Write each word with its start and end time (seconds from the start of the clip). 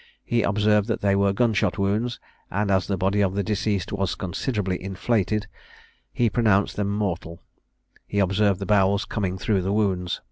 He 0.23 0.41
observed 0.41 0.87
that 0.87 1.01
they 1.01 1.15
were 1.15 1.31
gun 1.31 1.53
shot 1.53 1.77
wounds; 1.77 2.19
and 2.49 2.71
as 2.71 2.87
the 2.87 2.97
body 2.97 3.21
of 3.21 3.35
the 3.35 3.43
deceased 3.43 3.93
was 3.93 4.15
considerably 4.15 4.81
inflated, 4.81 5.45
he 6.11 6.27
pronounced 6.27 6.75
them 6.75 6.89
mortal: 6.89 7.43
he 8.07 8.17
observed 8.17 8.57
the 8.59 8.65
bowels 8.65 9.05
coming 9.05 9.37
through 9.37 9.61
the 9.61 9.71
wounds. 9.71 10.19